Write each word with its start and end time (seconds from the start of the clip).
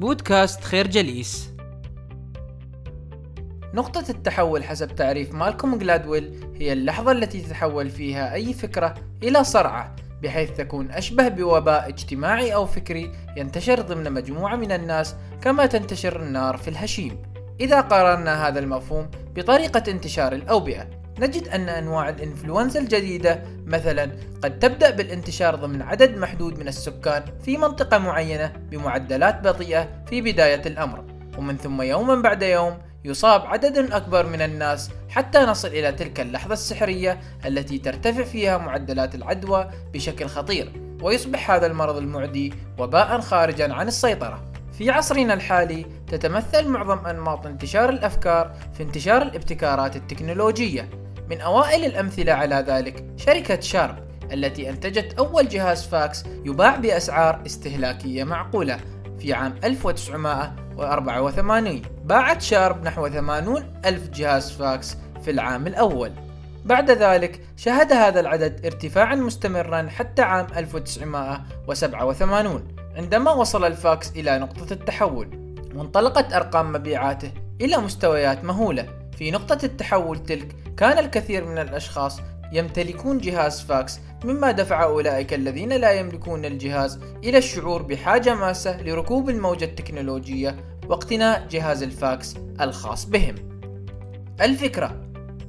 بودكاست 0.00 0.64
خير 0.64 0.86
جليس. 0.86 1.50
نقطة 3.74 4.04
التحول 4.10 4.64
حسب 4.64 4.94
تعريف 4.94 5.34
مالكوم 5.34 5.78
جلادويل 5.78 6.46
هي 6.56 6.72
اللحظة 6.72 7.12
التي 7.12 7.40
تتحول 7.40 7.90
فيها 7.90 8.34
أي 8.34 8.52
فكرة 8.52 8.94
إلى 9.22 9.44
صرعة 9.44 9.96
بحيث 10.22 10.50
تكون 10.50 10.90
أشبه 10.90 11.28
بوباء 11.28 11.88
اجتماعي 11.88 12.54
أو 12.54 12.66
فكري 12.66 13.12
ينتشر 13.36 13.80
ضمن 13.80 14.12
مجموعة 14.12 14.56
من 14.56 14.72
الناس 14.72 15.14
كما 15.42 15.66
تنتشر 15.66 16.22
النار 16.22 16.56
في 16.56 16.68
الهشيم. 16.68 17.22
إذا 17.60 17.80
قارنا 17.80 18.48
هذا 18.48 18.58
المفهوم 18.58 19.10
بطريقة 19.34 19.90
انتشار 19.90 20.32
الأوبئة 20.32 20.90
نجد 21.18 21.48
أن 21.48 21.68
أنواع 21.68 22.08
الإنفلونزا 22.08 22.80
الجديدة 22.80 23.42
مثلا 23.66 24.10
قد 24.42 24.58
تبدأ 24.58 24.90
بالانتشار 24.90 25.54
ضمن 25.54 25.82
عدد 25.82 26.16
محدود 26.16 26.58
من 26.58 26.68
السكان 26.68 27.22
في 27.44 27.56
منطقة 27.56 27.98
معينة 27.98 28.52
بمعدلات 28.70 29.40
بطيئة 29.48 29.88
في 30.06 30.20
بداية 30.20 30.62
الأمر. 30.66 31.04
ومن 31.38 31.56
ثم 31.56 31.82
يوما 31.82 32.14
بعد 32.14 32.42
يوم 32.42 32.78
يصاب 33.04 33.46
عدد 33.46 33.92
أكبر 33.92 34.26
من 34.26 34.42
الناس 34.42 34.90
حتى 35.08 35.38
نصل 35.38 35.68
إلى 35.68 35.92
تلك 35.92 36.20
اللحظة 36.20 36.52
السحرية 36.52 37.20
التي 37.46 37.78
ترتفع 37.78 38.24
فيها 38.24 38.58
معدلات 38.58 39.14
العدوى 39.14 39.70
بشكل 39.94 40.26
خطير. 40.26 40.72
ويصبح 41.02 41.50
هذا 41.50 41.66
المرض 41.66 41.96
المعدي 41.96 42.54
وباء 42.78 43.20
خارجا 43.20 43.74
عن 43.74 43.88
السيطرة. 43.88 44.44
في 44.72 44.90
عصرنا 44.90 45.34
الحالي 45.34 45.86
تتمثل 46.08 46.68
معظم 46.68 47.06
أنماط 47.06 47.46
انتشار 47.46 47.88
الأفكار 47.88 48.54
في 48.74 48.82
انتشار 48.82 49.22
الابتكارات 49.22 49.96
التكنولوجية. 49.96 51.05
من 51.30 51.40
أوائل 51.40 51.84
الأمثلة 51.84 52.32
على 52.32 52.64
ذلك 52.68 53.04
شركة 53.16 53.60
شارب 53.60 53.96
التي 54.32 54.70
أنتجت 54.70 55.14
أول 55.18 55.48
جهاز 55.48 55.86
فاكس 55.86 56.24
يباع 56.44 56.76
بأسعار 56.76 57.42
استهلاكية 57.46 58.24
معقولة 58.24 58.80
في 59.18 59.32
عام 59.32 59.54
1984 59.64 61.82
باعت 62.04 62.42
شارب 62.42 62.84
نحو 62.84 63.08
80 63.08 63.64
ألف 63.84 64.08
جهاز 64.08 64.52
فاكس 64.52 64.96
في 65.22 65.30
العام 65.30 65.66
الأول. 65.66 66.12
بعد 66.64 66.90
ذلك 66.90 67.40
شهد 67.56 67.92
هذا 67.92 68.20
العدد 68.20 68.66
ارتفاعا 68.66 69.14
مستمرا 69.14 69.88
حتى 69.88 70.22
عام 70.22 70.46
1987 70.56 72.68
عندما 72.96 73.30
وصل 73.30 73.64
الفاكس 73.64 74.10
إلى 74.10 74.38
نقطة 74.38 74.72
التحول. 74.72 75.56
وانطلقت 75.74 76.32
أرقام 76.32 76.72
مبيعاته 76.72 77.30
إلى 77.60 77.76
مستويات 77.76 78.44
مهولة. 78.44 78.86
في 79.18 79.30
نقطة 79.30 79.58
التحول 79.64 80.18
تلك 80.18 80.56
كان 80.76 80.98
الكثير 80.98 81.44
من 81.44 81.58
الأشخاص 81.58 82.20
يمتلكون 82.52 83.18
جهاز 83.18 83.60
فاكس 83.60 84.00
مما 84.24 84.50
دفع 84.50 84.84
أولئك 84.84 85.34
الذين 85.34 85.72
لا 85.72 85.92
يملكون 85.92 86.44
الجهاز 86.44 87.00
إلى 87.24 87.38
الشعور 87.38 87.82
بحاجة 87.82 88.34
ماسة 88.34 88.82
لركوب 88.82 89.30
الموجة 89.30 89.64
التكنولوجية 89.64 90.56
واقتناء 90.88 91.46
جهاز 91.50 91.82
الفاكس 91.82 92.34
الخاص 92.60 93.04
بهم. 93.04 93.34
الفكرة 94.40 95.00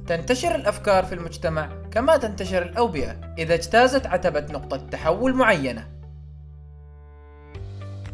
تنتشر 0.06 0.54
الأفكار 0.54 1.04
في 1.04 1.14
المجتمع 1.14 1.68
كما 1.90 2.16
تنتشر 2.16 2.62
الأوبئة 2.62 3.20
إذا 3.38 3.54
اجتازت 3.54 4.06
عتبة 4.06 4.46
نقطة 4.50 4.76
تحول 4.76 5.34
معينة. 5.34 5.97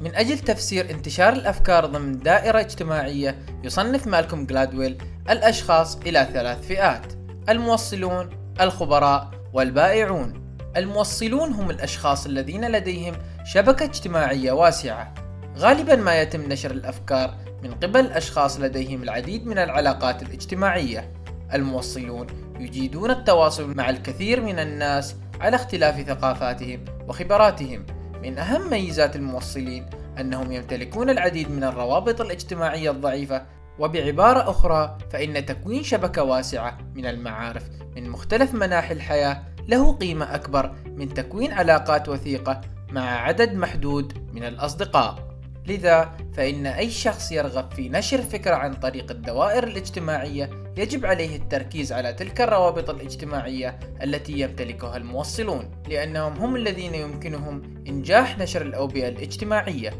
من 0.05 0.15
أجل 0.15 0.39
تفسير 0.39 0.91
انتشار 0.91 1.33
الأفكار 1.33 1.87
ضمن 1.87 2.19
دائرة 2.19 2.61
اجتماعية 2.61 3.39
يصنف 3.63 4.07
مالكوم 4.07 4.47
جلادويل 4.47 4.99
الأشخاص 5.31 5.97
إلى 5.97 6.29
ثلاث 6.33 6.67
فئات 6.67 7.13
الموصلون 7.49 8.31
الخبراء 8.61 9.31
والبائعون. 9.53 10.59
الموصلون 10.77 11.53
هم 11.53 11.71
الأشخاص 11.71 12.27
الذين 12.27 12.65
لديهم 12.65 13.15
شبكة 13.45 13.85
اجتماعية 13.85 14.53
واسعة. 14.53 15.15
غالبا 15.57 15.97
ما 15.97 16.21
يتم 16.21 16.53
نشر 16.53 16.71
الأفكار 16.71 17.35
من 17.63 17.75
قبل 17.75 18.07
أشخاص 18.07 18.61
لديهم 18.61 19.03
العديد 19.03 19.47
من 19.47 19.59
العلاقات 19.59 20.23
الاجتماعية. 20.23 21.13
الموصلون 21.55 22.27
يجيدون 22.61 23.11
التواصل 23.11 23.75
مع 23.75 23.91
الكثير 23.91 24.41
من 24.41 24.59
الناس 24.59 25.17
على 25.41 25.57
اختلاف 25.57 26.01
ثقافاتهم 26.01 26.85
وخبراتهم. 27.09 27.87
من 28.25 28.39
أهم 28.39 28.71
ميزات 28.71 29.17
الموصلين 29.17 29.87
أنهم 30.21 30.53
يمتلكون 30.53 31.11
العديد 31.11 31.51
من 31.51 31.65
الروابط 31.65 32.21
الاجتماعية 32.21 32.91
الضعيفة 32.91 33.47
وبعبارة 33.79 34.51
أخرى 34.51 34.99
فإن 35.11 35.47
تكوين 35.47 35.83
شبكة 35.83 36.23
واسعة 36.23 36.79
من 36.95 37.07
المعارف 37.07 37.63
من 37.97 38.11
مختلف 38.11 38.55
مناحي 38.55 38.95
الحياة 38.95 39.43
له 39.69 39.93
قيمة 39.93 40.35
أكبر 40.35 40.75
من 40.87 41.15
تكوين 41.15 41.53
علاقات 41.53 42.09
وثيقة 42.09 42.61
مع 42.91 43.03
عدد 43.03 43.55
محدود 43.55 44.29
من 44.33 44.45
الأصدقاء. 44.45 45.35
لذا 45.67 46.17
فإن 46.35 46.67
أي 46.67 46.91
شخص 46.91 47.33
يرغب 47.33 47.73
في 47.73 47.89
نشر 47.89 48.23
فكرة 48.23 48.55
عن 48.55 48.75
طريق 48.75 49.11
الدوائر 49.11 49.65
الاجتماعية 49.65 50.51
يجب 50.77 51.07
عليه 51.07 51.37
التركيز 51.37 51.93
على 51.93 52.13
تلك 52.13 52.41
الروابط 52.41 52.91
الاجتماعية 52.91 53.79
التي 54.03 54.33
يمتلكها 54.33 54.97
الموصلون، 54.97 55.71
لأنهم 55.89 56.33
هم 56.33 56.57
الذين 56.57 56.95
يمكنهم 56.95 57.63
إنجاح 57.89 58.39
نشر 58.39 58.63
الأوبئة 58.63 59.09
الاجتماعية. 59.09 59.91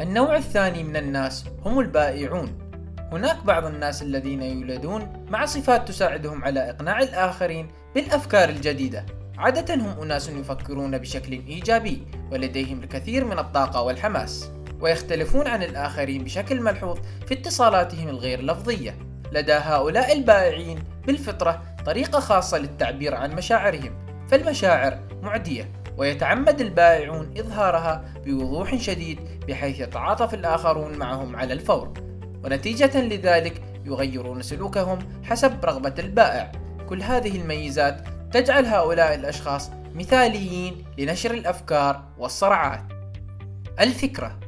النوع 0.00 0.36
الثاني 0.36 0.82
من 0.82 0.96
الناس 0.96 1.44
هم 1.64 1.80
البائعون. 1.80 2.58
هناك 3.12 3.44
بعض 3.44 3.64
الناس 3.64 4.02
الذين 4.02 4.42
يولدون 4.42 5.26
مع 5.30 5.46
صفات 5.46 5.88
تساعدهم 5.88 6.44
على 6.44 6.70
إقناع 6.70 7.00
الآخرين 7.00 7.68
بالأفكار 7.94 8.48
الجديدة. 8.48 9.06
عادة 9.38 9.74
هم 9.74 10.02
أناس 10.02 10.28
يفكرون 10.28 10.98
بشكل 10.98 11.32
إيجابي 11.32 12.02
ولديهم 12.32 12.82
الكثير 12.82 13.24
من 13.24 13.38
الطاقة 13.38 13.82
والحماس 13.82 14.50
ويختلفون 14.80 15.46
عن 15.46 15.62
الآخرين 15.62 16.24
بشكل 16.24 16.60
ملحوظ 16.60 16.98
في 17.26 17.34
اتصالاتهم 17.34 18.08
الغير 18.08 18.42
لفظية. 18.42 19.13
لدى 19.34 19.52
هؤلاء 19.52 20.12
البائعين 20.12 20.84
بالفطرة 21.06 21.62
طريقة 21.86 22.20
خاصة 22.20 22.58
للتعبير 22.58 23.14
عن 23.14 23.34
مشاعرهم. 23.34 24.06
فالمشاعر 24.28 24.98
معدية 25.22 25.70
ويتعمد 25.96 26.60
البائعون 26.60 27.34
إظهارها 27.38 28.04
بوضوح 28.24 28.76
شديد 28.76 29.20
بحيث 29.48 29.80
يتعاطف 29.80 30.34
الآخرون 30.34 30.98
معهم 30.98 31.36
على 31.36 31.52
الفور. 31.52 31.92
ونتيجة 32.44 33.00
لذلك 33.00 33.62
يغيرون 33.84 34.42
سلوكهم 34.42 34.98
حسب 35.24 35.64
رغبة 35.64 35.94
البائع. 35.98 36.52
كل 36.88 37.02
هذه 37.02 37.36
الميزات 37.36 38.04
تجعل 38.32 38.66
هؤلاء 38.66 39.14
الأشخاص 39.14 39.70
مثاليين 39.94 40.84
لنشر 40.98 41.30
الأفكار 41.30 42.02
والصرعات 42.18 42.82
الفكرة 43.80 44.40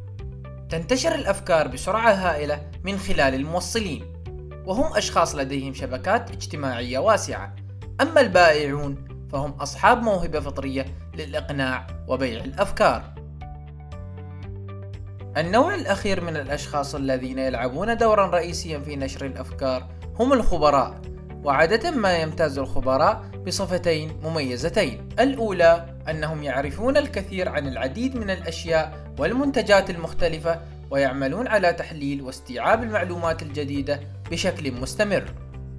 تنتشر 0.68 1.14
الأفكار 1.14 1.68
بسرعة 1.68 2.10
هائلة 2.12 2.70
من 2.84 2.98
خلال 2.98 3.34
الموصلين. 3.34 4.15
وهم 4.66 4.96
أشخاص 4.96 5.34
لديهم 5.34 5.74
شبكات 5.74 6.30
اجتماعية 6.30 6.98
واسعة. 6.98 7.56
أما 8.00 8.20
البائعون 8.20 9.04
فهم 9.32 9.50
أصحاب 9.50 10.02
موهبة 10.02 10.40
فطرية 10.40 10.86
للإقناع 11.14 11.86
وبيع 12.08 12.44
الأفكار. 12.44 13.14
النوع 15.36 15.74
الأخير 15.74 16.20
من 16.24 16.36
الأشخاص 16.36 16.94
الذين 16.94 17.38
يلعبون 17.38 17.96
دورا 17.96 18.26
رئيسيا 18.26 18.78
في 18.78 18.96
نشر 18.96 19.26
الأفكار 19.26 19.88
هم 20.18 20.32
الخبراء 20.32 21.00
وعادة 21.44 21.90
ما 21.90 22.16
يمتاز 22.16 22.58
الخبراء 22.58 23.22
بصفتين 23.46 24.20
مميزتين. 24.22 25.08
الأولى 25.20 25.96
أنهم 26.10 26.42
يعرفون 26.42 26.96
الكثير 26.96 27.48
عن 27.48 27.68
العديد 27.68 28.16
من 28.16 28.30
الأشياء 28.30 29.12
والمنتجات 29.18 29.90
المختلفة 29.90 30.60
ويعملون 30.90 31.48
على 31.48 31.72
تحليل 31.72 32.22
واستيعاب 32.22 32.82
المعلومات 32.82 33.42
الجديدة 33.42 34.00
بشكل 34.30 34.72
مستمر. 34.72 35.24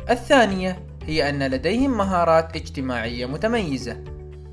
الثانية 0.09 0.79
هي 1.05 1.29
أن 1.29 1.43
لديهم 1.43 1.97
مهارات 1.97 2.55
اجتماعية 2.55 3.25
متميزة 3.25 4.03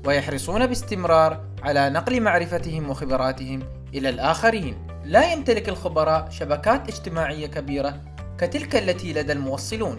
ويحرصون 0.05 0.67
باستمرار 0.67 1.45
على 1.63 1.89
نقل 1.89 2.21
معرفتهم 2.21 2.89
وخبراتهم 2.89 3.59
إلى 3.93 4.09
الآخرين. 4.09 4.87
لا 5.05 5.33
يمتلك 5.33 5.69
الخبراء 5.69 6.29
شبكات 6.29 6.89
اجتماعية 6.89 7.47
كبيرة 7.47 8.01
كتلك 8.37 8.75
التي 8.75 9.13
لدى 9.13 9.31
الموصلون 9.31 9.97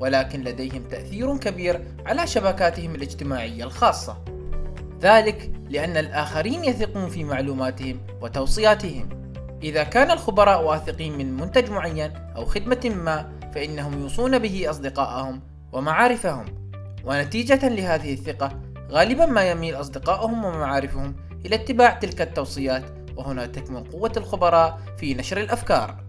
ولكن 0.00 0.40
لديهم 0.40 0.84
تأثير 0.90 1.36
كبير 1.36 1.84
على 2.06 2.26
شبكاتهم 2.26 2.94
الاجتماعية 2.94 3.64
الخاصة. 3.64 4.24
ذلك 5.00 5.52
لأن 5.70 5.96
الآخرين 5.96 6.64
يثقون 6.64 7.08
في 7.08 7.24
معلوماتهم 7.24 8.00
وتوصياتهم. 8.20 9.21
إذا 9.62 9.82
كان 9.82 10.10
الخبراء 10.10 10.64
واثقين 10.64 11.18
من 11.18 11.36
منتج 11.36 11.70
معين 11.70 12.12
أو 12.36 12.44
خدمة 12.44 12.92
ما 13.04 13.32
فإنهم 13.54 14.00
يوصون 14.00 14.38
به 14.38 14.70
أصدقائهم 14.70 15.40
ومعارفهم. 15.72 16.46
ونتيجة 17.04 17.68
لهذه 17.68 18.12
الثقة 18.12 18.60
غالبا 18.90 19.26
ما 19.26 19.50
يميل 19.50 19.74
أصدقائهم 19.74 20.44
ومعارفهم 20.44 21.16
إلى 21.46 21.54
اتباع 21.54 21.90
تلك 21.90 22.22
التوصيات. 22.22 22.84
وهنا 23.16 23.46
تكمن 23.46 23.84
قوة 23.84 24.12
الخبراء 24.16 24.78
في 24.98 25.14
نشر 25.14 25.40
الأفكار. 25.40 26.04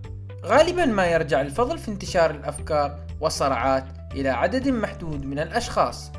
غالبا 0.46 0.86
ما 0.86 1.08
يرجع 1.08 1.42
الفضل 1.42 1.78
في 1.78 1.92
انتشار 1.92 2.32
الأفكار 2.32 3.00
والصراعات 3.22 3.86
إلى 4.14 4.30
عدد 4.30 4.68
محدود 4.68 5.26
من 5.26 5.40
الأشخاص. 5.40 6.12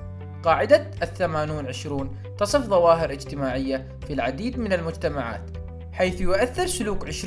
قاعدة 0.43 0.91
الثمانون 1.03 1.67
عشرون 1.67 2.17
تصف 2.39 2.61
ظواهر 2.61 3.13
اجتماعية 3.13 3.89
في 4.07 4.13
العديد 4.13 4.59
من 4.59 4.73
المجتمعات. 4.73 5.64
حيث 5.94 6.20
يؤثر 6.20 6.67
سلوك 6.67 7.11
20% 7.11 7.26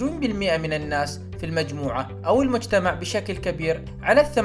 من 0.58 0.74
الناس 0.74 1.20
في 1.40 1.46
المجموعة 1.46 2.10
أو 2.26 2.42
المجتمع 2.42 2.94
بشكل 2.94 3.38
كبير 3.38 3.86
على 4.02 4.26
80% 4.36 4.40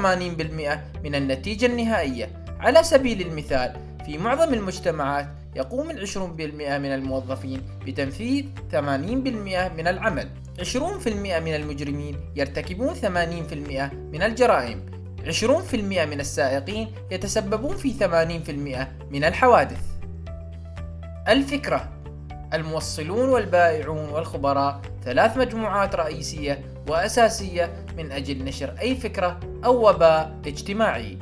من 1.04 1.14
النتيجة 1.14 1.66
النهائية. 1.66 2.28
على 2.60 2.82
سبيل 2.82 3.20
المثال 3.20 3.76
في 4.06 4.18
معظم 4.18 4.54
المجتمعات 4.54 5.28
يقوم 5.56 5.90
العشرون 5.90 6.36
بالمئة 6.36 6.78
من 6.78 6.94
الموظفين 6.94 7.62
بتنفيذ 7.86 8.44
80% 8.72 8.76
من 9.76 9.86
العمل. 9.86 10.28
20% 10.58 11.08
من 11.40 11.54
المجرمين 11.54 12.16
يرتكبون 12.36 12.94
80% 12.94 13.04
من 14.12 14.22
الجرائم. 14.22 14.86
20% 15.26 15.74
من 16.04 16.20
السائقين 16.20 16.92
يتسببون 17.10 17.76
في 17.76 17.92
80% 17.92 19.10
من 19.10 19.24
الحوادث. 19.24 19.80
الفكرة 21.28 21.91
الموصلون 22.54 23.28
والبائعون 23.28 24.08
والخبراء 24.08 24.80
ثلاث 25.04 25.36
مجموعات 25.36 25.94
رئيسية 25.94 26.64
وأساسية 26.88 27.84
من 27.96 28.12
أجل 28.12 28.44
نشر 28.44 28.74
أي 28.80 28.96
فكرة 28.96 29.40
أو 29.64 29.88
وباء 29.88 30.40
اجتماعي. 30.46 31.18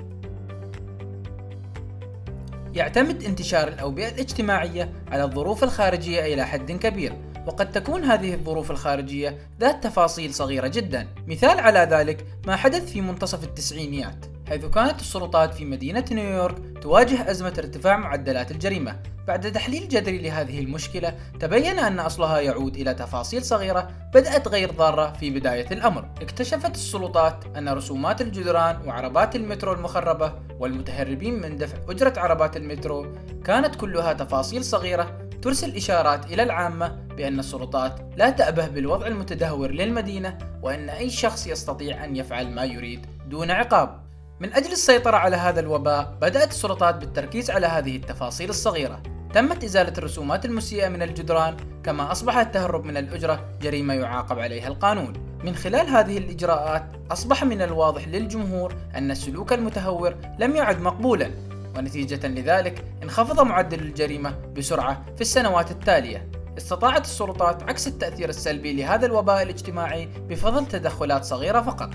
يعتمد 2.74 3.24
انتشار 3.24 3.68
الأوبئة 3.68 4.08
الاجتماعية 4.08 4.92
على 5.08 5.24
الظروف 5.24 5.64
الخارجية 5.64 6.34
إلى 6.34 6.46
حد 6.46 6.72
كبير 6.72 7.12
وقد 7.46 7.72
تكون 7.72 8.04
هذه 8.04 8.34
الظروف 8.34 8.70
الخارجية 8.70 9.38
ذات 9.60 9.84
تفاصيل 9.84 10.34
صغيرة 10.34 10.66
جدا. 10.66 11.08
مثال 11.26 11.60
على 11.60 11.88
ذلك 11.90 12.26
ما 12.46 12.56
حدث 12.56 12.92
في 12.92 13.00
منتصف 13.00 13.44
التسعينيات 13.44 14.26
حيث 14.48 14.64
كانت 14.64 15.00
السلطات 15.00 15.54
في 15.54 15.64
مدينة 15.64 16.04
نيويورك 16.10 16.56
تواجه 16.82 17.30
أزمة 17.30 17.54
ارتفاع 17.58 17.96
معدلات 17.96 18.50
الجريمة. 18.50 18.96
بعد 19.30 19.52
تحليل 19.52 19.88
جذري 19.88 20.18
لهذه 20.18 20.60
المشكلة 20.60 21.14
تبين 21.40 21.78
أن 21.78 22.00
أصلها 22.00 22.40
يعود 22.40 22.76
إلى 22.76 22.94
تفاصيل 22.94 23.44
صغيرة 23.44 23.88
بدأت 24.14 24.48
غير 24.48 24.70
ضارة 24.70 25.12
في 25.12 25.30
بداية 25.30 25.66
الأمر. 25.72 26.08
اكتشفت 26.22 26.74
السلطات 26.74 27.44
أن 27.56 27.68
رسومات 27.68 28.20
الجدران 28.20 28.80
وعربات 28.86 29.36
المترو 29.36 29.72
المخربة 29.72 30.32
والمتهربين 30.58 31.40
من 31.40 31.56
دفع 31.56 31.78
أجرة 31.88 32.12
عربات 32.16 32.56
المترو 32.56 33.06
كانت 33.44 33.74
كلها 33.74 34.12
تفاصيل 34.12 34.64
صغيرة 34.64 35.18
ترسل 35.42 35.76
إشارات 35.76 36.32
إلى 36.32 36.42
العامة 36.42 36.88
بأن 37.16 37.38
السلطات 37.38 38.00
لا 38.16 38.30
تأبه 38.30 38.68
بالوضع 38.68 39.06
المتدهور 39.06 39.70
للمدينة 39.70 40.38
وأن 40.62 40.88
أي 40.88 41.10
شخص 41.10 41.46
يستطيع 41.46 42.04
أن 42.04 42.16
يفعل 42.16 42.50
ما 42.50 42.64
يريد 42.64 43.06
دون 43.26 43.50
عقاب. 43.50 44.00
من 44.40 44.54
أجل 44.54 44.72
السيطرة 44.72 45.16
على 45.16 45.36
هذا 45.36 45.60
الوباء 45.60 46.14
بدأت 46.20 46.50
السلطات 46.50 46.94
بالتركيز 46.94 47.50
على 47.50 47.66
هذه 47.66 47.96
التفاصيل 47.96 48.50
الصغيرة. 48.50 49.02
تمت 49.34 49.64
إزالة 49.64 49.92
الرسومات 49.98 50.44
المسيئة 50.44 50.88
من 50.88 51.02
الجدران 51.02 51.56
كما 51.84 52.12
أصبح 52.12 52.36
التهرب 52.36 52.84
من 52.84 52.96
الأجرة 52.96 53.44
جريمة 53.62 53.94
يعاقب 53.94 54.38
عليها 54.38 54.68
القانون. 54.68 55.12
من 55.44 55.54
خلال 55.54 55.88
هذه 55.88 56.18
الإجراءات 56.18 56.84
أصبح 57.10 57.44
من 57.44 57.62
الواضح 57.62 58.08
للجمهور 58.08 58.74
أن 58.94 59.10
السلوك 59.10 59.52
المتهور 59.52 60.14
لم 60.38 60.56
يعد 60.56 60.80
مقبولا 60.80 61.30
ونتيجة 61.76 62.28
لذلك 62.28 62.84
انخفض 63.02 63.40
معدل 63.40 63.80
الجريمة 63.80 64.30
بسرعة 64.56 65.04
في 65.14 65.20
السنوات 65.20 65.70
التالية. 65.70 66.30
استطاعت 66.58 67.04
السلطات 67.04 67.62
عكس 67.62 67.88
التأثير 67.88 68.28
السلبي 68.28 68.72
لهذا 68.72 69.06
الوباء 69.06 69.42
الاجتماعي 69.42 70.08
بفضل 70.28 70.66
تدخلات 70.66 71.24
صغيرة 71.24 71.60
فقط. 71.60 71.90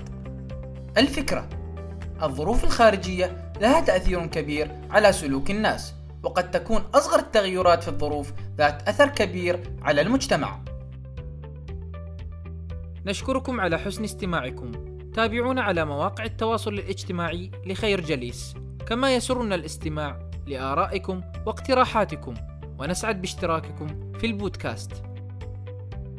الفكرة 0.98 1.48
الظروف 2.22 2.64
الخارجية 2.64 3.52
لها 3.60 3.80
تأثير 3.80 4.26
كبير 4.26 4.70
على 4.90 5.12
سلوك 5.12 5.50
الناس. 5.50 5.95
وقد 6.26 6.50
تكون 6.50 6.82
أصغر 6.94 7.18
التغيرات 7.18 7.82
في 7.82 7.88
الظروف 7.88 8.32
ذات 8.58 8.88
أثر 8.88 9.08
كبير 9.08 9.60
على 9.82 10.00
المجتمع. 10.00 10.60
نشكركم 13.04 13.60
على 13.60 13.78
حسن 13.78 14.04
استماعكم. 14.04 14.72
تابعونا 15.14 15.62
على 15.62 15.84
مواقع 15.84 16.24
التواصل 16.24 16.74
الاجتماعي 16.74 17.50
لخير 17.66 18.00
جليس. 18.00 18.54
كما 18.86 19.14
يسرنا 19.14 19.54
الاستماع 19.54 20.30
لآرائكم 20.46 21.20
واقتراحاتكم. 21.46 22.34
ونسعد 22.78 23.20
باشتراككم 23.20 24.12
في 24.12 24.26
البودكاست. 24.26 25.05